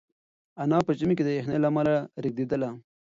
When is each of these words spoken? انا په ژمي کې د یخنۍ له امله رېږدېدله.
انا 0.61 0.77
په 0.85 0.91
ژمي 0.97 1.13
کې 1.17 1.23
د 1.25 1.29
یخنۍ 1.37 1.57
له 1.61 1.67
امله 1.71 1.95
رېږدېدله. 2.23 2.69